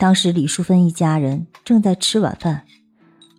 [0.00, 2.62] 当时李淑芬一家人正在吃晚饭，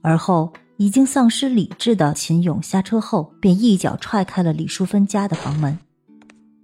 [0.04, 5.80] 而后已经丧失理智的秦勇下车后，便一脚踹开了李淑芬家的房门。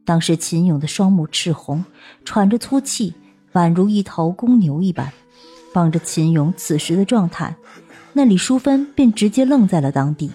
[0.06, 1.84] 当时秦勇的双目赤红，
[2.24, 3.16] 喘着粗气，
[3.54, 5.12] 宛如一头公牛一般。
[5.74, 7.56] 望着秦勇此时的状态，
[8.14, 10.30] 那李淑芬便直接愣在了当地。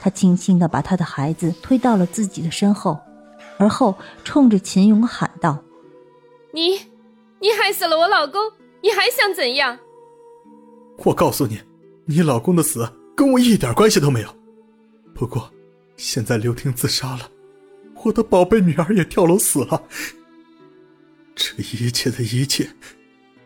[0.00, 2.98] 她轻轻地把她的孩子推到了自己的身后，
[3.58, 3.94] 而后
[4.24, 5.62] 冲着秦勇喊道
[6.52, 6.72] ：“你，
[7.38, 8.40] 你害死了我老公！”
[8.82, 9.78] 你还想怎样？
[10.98, 11.60] 我告诉你，
[12.04, 14.36] 你老公的死跟我一点关系都没有。
[15.14, 15.50] 不过，
[15.96, 17.30] 现在刘婷自杀了，
[18.04, 19.84] 我的宝贝女儿也跳楼死了。
[21.34, 22.68] 这一切的一切，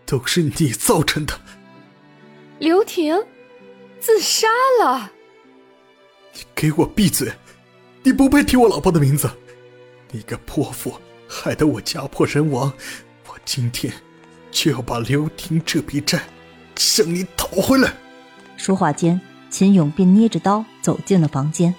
[0.07, 1.39] 都是你造成的。
[2.59, 3.15] 刘婷，
[4.01, 4.49] 自杀
[4.81, 5.13] 了？
[6.33, 7.31] 你给我闭嘴！
[8.03, 9.31] 你不配提我老婆的名字！
[10.11, 10.95] 你个泼妇，
[11.29, 12.73] 害得我家破人亡！
[13.29, 13.93] 我今天。
[14.57, 16.19] 就要把刘婷这笔债
[16.77, 17.93] 向你讨回来。
[18.57, 21.75] 说话间，秦勇便捏着刀走进了房间。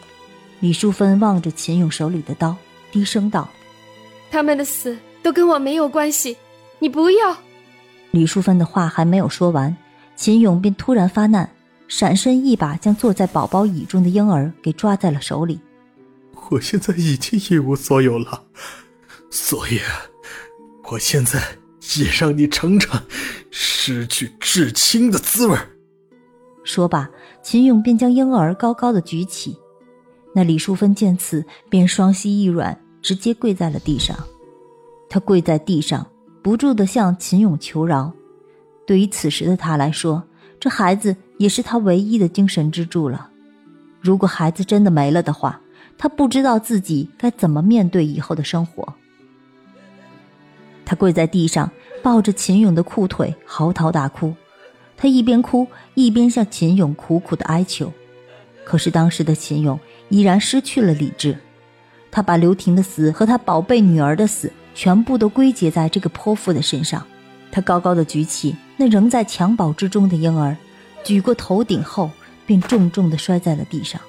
[0.60, 2.56] 李淑芬望着秦勇手里的刀，
[2.92, 3.50] 低声道
[4.30, 6.38] ：“他们的死都跟我没有关系，
[6.78, 7.36] 你不要。”
[8.12, 9.76] 李淑芬的话还没有说完，
[10.16, 11.50] 秦勇便突然发难，
[11.88, 15.60] 闪身一把将坐在宝宝椅中的婴儿给抓在了手里。
[16.52, 18.44] 我现在已经一无所有了，
[19.32, 19.80] 所以，
[20.92, 21.42] 我现在。
[21.96, 23.02] 也让你尝尝
[23.52, 25.58] 失去至亲的滋味。
[26.64, 27.10] 说罢，
[27.42, 29.58] 秦勇便将婴儿高高的举起。
[30.34, 34.18] 那李淑芬见此，便双膝一软，直接跪在了地上。
[35.10, 36.06] 她跪在地上，
[36.42, 38.12] 不住地向秦勇求饶。
[38.86, 40.22] 对于此时的她来说，
[40.60, 43.30] 这孩子也是她唯一的精神支柱了。
[44.02, 45.60] 如果孩子真的没了的话，
[45.98, 48.94] 她不知道自己该怎么面对以后的生活。
[50.88, 51.70] 他跪在地上，
[52.02, 54.34] 抱着秦勇的裤腿，嚎啕大哭。
[54.96, 57.92] 他一边哭，一边向秦勇苦苦的哀求。
[58.64, 59.78] 可是当时的秦勇
[60.08, 61.38] 已然失去了理智，
[62.10, 67.06] 他把刘婷的死和他宝贝女儿的死全部都归结在这个泼妇的身上。
[67.52, 70.56] 他高高的举起那仍在襁褓之中的婴儿，
[71.04, 72.10] 举过头顶后，
[72.46, 74.00] 便重重的摔在了地上。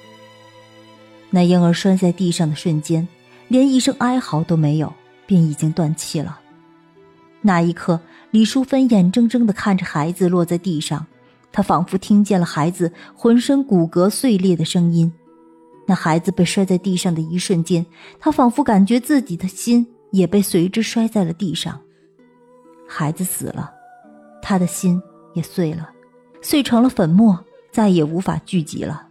[1.29, 3.05] 那婴儿摔在地上的瞬间，
[3.49, 4.93] 连一声哀嚎都没有，
[5.25, 6.39] 便已经断气了。
[7.41, 7.99] 那一刻，
[8.31, 11.05] 李淑芬眼睁睁地看着孩子落在地上，
[11.51, 15.11] 她仿佛听见了孩子浑身骨骼碎裂的声音。
[15.87, 17.85] 那孩子被摔在地上的一瞬间，
[18.19, 21.79] 她仿佛感觉自己的心也被随之摔在了地上。
[22.87, 23.71] 孩子死了，
[24.41, 25.01] 她的心
[25.33, 25.89] 也碎了，
[26.41, 29.07] 碎成了粉末，再也无法聚集了。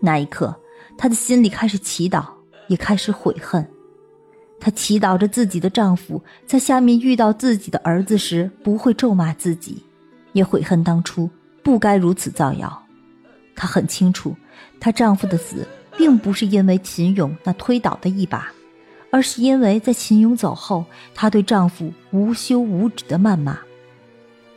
[0.00, 0.54] 那一刻，
[0.96, 2.24] 她的心里开始祈祷，
[2.68, 3.66] 也开始悔恨。
[4.58, 9.82] 她祈祷着自己的丈夫在下面遇到自己的儿子时不会咒骂自己，
[10.32, 11.30] 也悔恨当初
[11.62, 12.82] 不该如此造谣。
[13.54, 14.34] 她很清楚，
[14.80, 15.66] 她丈夫的死
[15.96, 18.50] 并不是因为秦勇那推倒的一把，
[19.10, 20.84] 而是因为在秦勇走后，
[21.14, 23.58] 她对丈夫无休无止的谩骂。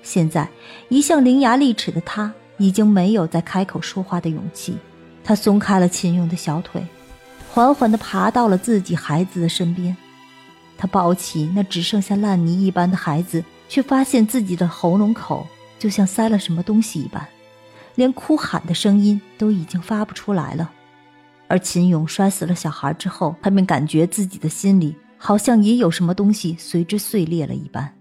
[0.02, 0.50] 现在，
[0.88, 4.78] 一向伶牙俐齿的她已经没有再开口说话的勇气。
[5.24, 6.84] 她松开了秦勇的小腿。
[7.60, 9.94] 缓缓地爬到了自己孩子的身边，
[10.78, 15.46] 他抱起那只剩下烂泥一般的孩子，却发现自己的喉咙口
[15.78, 17.28] 就像塞了什么东西一般，
[17.96, 20.72] 连哭喊的声音都已经发不出来了。
[21.50, 27.94] 而秦勇摔死了小孩之后，他便感觉自己的心里好像也有什么东西随之碎裂了一般，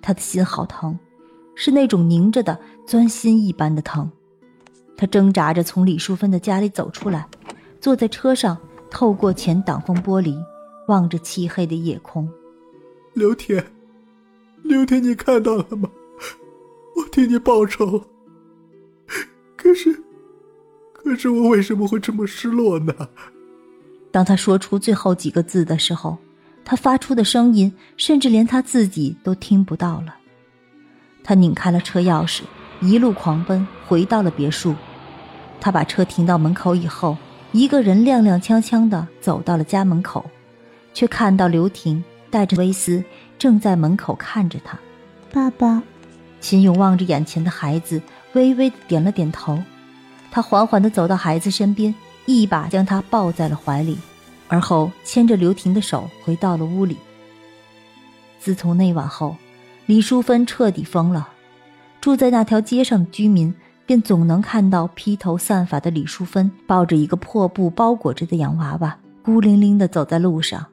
[0.00, 0.96] 他的心好疼，
[1.56, 2.56] 是那种凝着的
[2.86, 4.08] 钻心一般的疼。
[4.96, 7.26] 他挣扎着从李淑芬的家里走出来。
[7.86, 8.58] 坐在车上，
[8.90, 10.36] 透过前挡风玻璃，
[10.88, 12.28] 望着漆黑的夜空。
[13.14, 13.64] 刘天，
[14.64, 15.88] 刘天，你看到了吗？
[16.96, 18.02] 我替你报仇。
[19.56, 20.02] 可是，
[20.92, 22.92] 可是我为什么会这么失落呢？
[24.10, 26.18] 当他说出最后几个字的时候，
[26.64, 30.16] 他发出的声音，甚至连他自己都听不到了。
[31.22, 32.40] 他拧开了车钥匙，
[32.80, 34.74] 一路狂奔回到了别墅。
[35.60, 37.16] 他把车停到门口以后。
[37.56, 40.22] 一个人踉踉跄跄地走到了家门口，
[40.92, 43.02] 却看到刘婷带着威斯
[43.38, 44.78] 正在门口看着他。
[45.32, 45.82] 爸爸，
[46.38, 47.98] 秦勇望着眼前的孩子，
[48.34, 49.58] 微微的点了点头。
[50.30, 51.94] 他缓缓地走到孩子身边，
[52.26, 53.96] 一把将他抱在了怀里，
[54.48, 56.98] 而后牵着刘婷的手回到了屋里。
[58.38, 59.34] 自从那晚后，
[59.86, 61.30] 李淑芬彻底疯了。
[62.02, 63.54] 住在那条街上的居民
[63.86, 70.66] 便总能看到披头散发的李淑芬抱着一个破布包裹着的洋娃娃，孤零零地走在路上。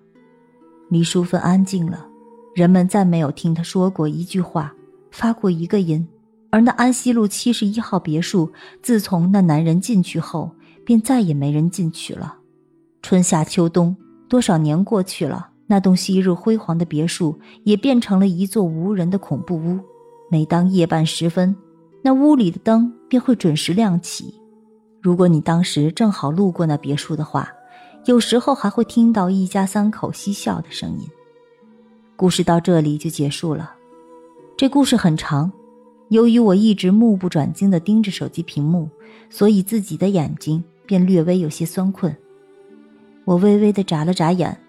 [0.89, 2.07] 李淑芬安静了，
[2.55, 4.73] 人们再没有听她说过一句话，
[5.11, 6.05] 发过一个音。
[6.49, 8.51] 而那安西路七十一号别墅，
[8.81, 10.51] 自从那男人进去后，
[10.85, 12.35] 便再也没人进去了。
[13.01, 13.95] 春夏秋冬，
[14.27, 19.79] 多少年过去了，那栋昔日辉煌的别墅也变成了一座无人的恐怖屋。
[20.29, 21.55] 每当夜半时分，
[22.03, 24.33] 那屋里的灯便会准时亮起。
[24.99, 27.47] 如果你当时正好路过那别墅的话，
[28.05, 31.07] 有时候还会听到一家三口嬉笑的声音。
[32.15, 33.75] 故事到这里就结束了。
[34.57, 35.51] 这故事很长。
[36.09, 38.89] 由于我一直目不转睛地盯着手机屏幕，
[39.29, 42.17] 所以自己的眼睛便略微有些酸困。
[43.25, 44.59] 我微微地眨了眨眼，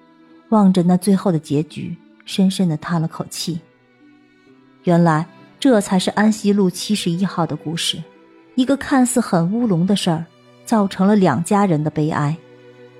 [0.50, 1.96] 望着那最后的结局，
[2.26, 3.58] 深深地叹了口气。
[4.82, 5.26] 原来
[5.58, 8.02] 这才是安溪路七十一号的故事，
[8.54, 10.24] 一个看似很乌龙的事儿，
[10.64, 12.36] 造成了两家人的悲哀。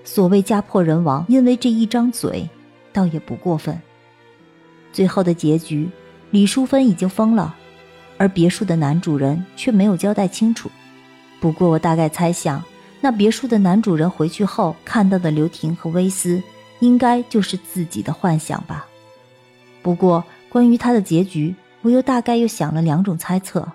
[0.03, 2.49] 所谓家破人亡，因为这一张嘴，
[2.93, 3.81] 倒也不过分。
[4.93, 5.89] 最后的结局，
[6.31, 7.55] 李淑芬已经疯了。
[8.17, 10.71] 而别墅的男主人却没有交代清楚。
[11.41, 12.63] 不过我大概猜想，
[13.01, 16.41] 那别墅的男主人回去后看到的刘婷和威斯，
[16.79, 18.87] 应该就是自己的幻想吧。
[19.83, 23.67] 不过关于他的结局，我又大概又想了两种猜测：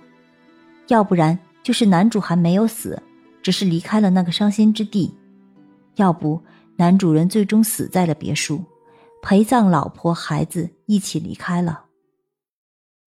[0.87, 3.01] 要不然就是男主还没有死，
[3.41, 5.13] 只是离开了那个伤心之地；
[5.95, 6.41] 要不
[6.75, 8.63] 男主人最终死在了别墅，
[9.21, 11.85] 陪葬老婆孩子一起离开了。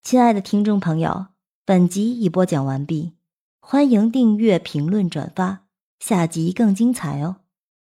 [0.02, 1.26] 亲爱的听众朋友，
[1.64, 3.12] 本集已播讲完毕，
[3.60, 5.60] 欢迎订阅、评论、转发，
[6.00, 7.37] 下集更精彩哦。